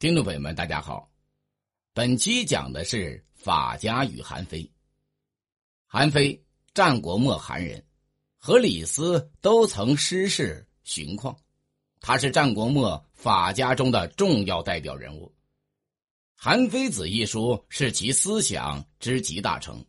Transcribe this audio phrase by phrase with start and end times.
[0.00, 1.10] 听众朋友们，大家好。
[1.92, 4.70] 本期讲的是法家与韩非。
[5.88, 6.40] 韩非，
[6.72, 7.84] 战国末韩人，
[8.36, 11.36] 和李斯都曾师事荀况，
[12.00, 15.26] 他是战国末法家中的重要代表人物。
[16.36, 19.84] 《韩非子》一书是其思想之集大成。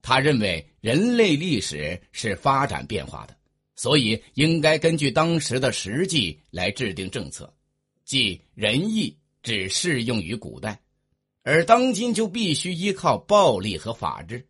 [0.00, 3.36] 他认为人类历史是发展变化的，
[3.76, 7.54] 所以应该根据当时的实际来制定政策。
[8.10, 10.82] 即仁义只适用于古代，
[11.44, 14.48] 而当今就必须依靠暴力和法治。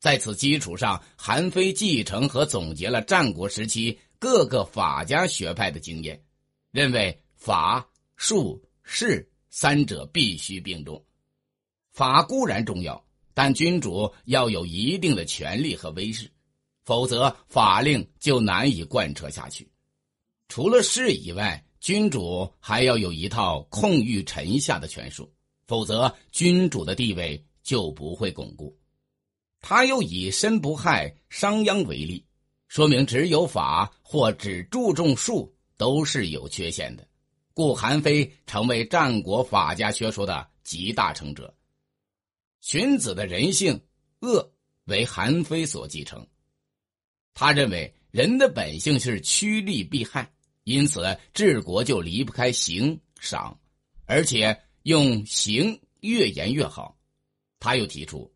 [0.00, 6.20] 在此基础上，韩非继承和总结了战国时期各个法家学派的经验，
[6.72, 11.00] 认为法、术、势三者必须并重。
[11.92, 16.28] 法固然重要，但君主要有一定的权力和威势，
[16.82, 19.70] 否则法令就难以贯彻下去。
[20.48, 25.32] 除了势以外，君主还要有一套控御臣下的权术，
[25.68, 28.76] 否则君主的地位就不会巩固。
[29.60, 32.26] 他又以申不害商鞅为例，
[32.66, 37.06] 说明只有法或只注重术都是有缺陷的，
[37.54, 41.54] 故韩非成为战国法家学说的集大成者。
[42.62, 43.80] 荀子的人性
[44.22, 44.52] 恶
[44.86, 46.26] 为韩非所继承，
[47.32, 50.28] 他认为人的本性是趋利避害。
[50.66, 53.56] 因此，治国就离不开刑赏，
[54.04, 56.98] 而且用刑越严越好。
[57.60, 58.28] 他又提出：“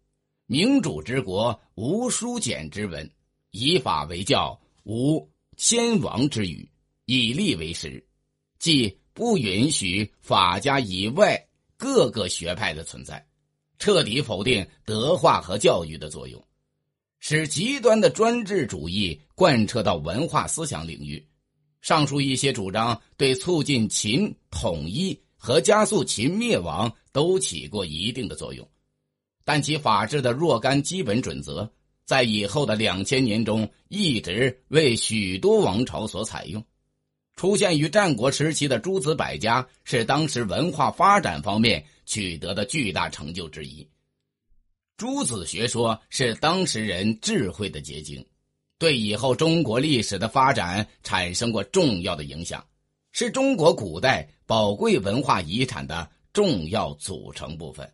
[0.46, 3.04] 民主之国，无书简之文；
[3.50, 6.70] 以法为教，无先王之语；
[7.04, 8.06] 以利为实。”
[8.60, 13.26] 即不允许法家以外各个学派的存在，
[13.80, 16.40] 彻底否定德化和教育的作用，
[17.18, 21.26] 使极端的专制主义贯彻到文化思想领域。
[21.80, 28.68] 上述一些主张对促进秦统一和加速秦灭亡都起过一定的作用，
[29.44, 31.70] 但其法治的若干基本准则，
[32.04, 36.62] 在以后的两千年中一直为许多王朝所采用。
[37.36, 43.88] 出现于战国时期的诸子百家，是当时文化发展方面取得的巨大成就之一。
[44.98, 48.22] 诸子学说是当时人智慧的结晶。
[48.80, 52.66] 对以后中国历史的发展产生过重要的影响，
[53.12, 57.92] 是中国古代宝贵文化遗产的重要组成部分。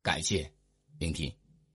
[0.00, 0.48] 感谢
[1.00, 1.30] 聆听。